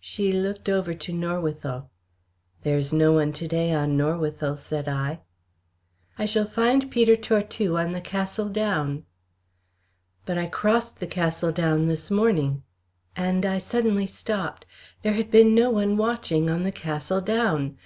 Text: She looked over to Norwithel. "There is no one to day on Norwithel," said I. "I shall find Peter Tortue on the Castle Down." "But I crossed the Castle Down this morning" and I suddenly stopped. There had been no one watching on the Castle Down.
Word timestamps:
She 0.00 0.34
looked 0.34 0.68
over 0.68 0.92
to 0.92 1.12
Norwithel. 1.14 1.88
"There 2.62 2.76
is 2.76 2.92
no 2.92 3.12
one 3.12 3.32
to 3.32 3.48
day 3.48 3.72
on 3.72 3.96
Norwithel," 3.96 4.58
said 4.58 4.86
I. 4.86 5.20
"I 6.18 6.26
shall 6.26 6.44
find 6.44 6.90
Peter 6.90 7.16
Tortue 7.16 7.78
on 7.78 7.92
the 7.92 8.02
Castle 8.02 8.50
Down." 8.50 9.04
"But 10.26 10.36
I 10.36 10.44
crossed 10.44 11.00
the 11.00 11.06
Castle 11.06 11.52
Down 11.52 11.86
this 11.86 12.10
morning" 12.10 12.64
and 13.16 13.46
I 13.46 13.56
suddenly 13.56 14.06
stopped. 14.06 14.66
There 15.00 15.14
had 15.14 15.30
been 15.30 15.54
no 15.54 15.70
one 15.70 15.96
watching 15.96 16.50
on 16.50 16.64
the 16.64 16.70
Castle 16.72 17.22
Down. 17.22 17.78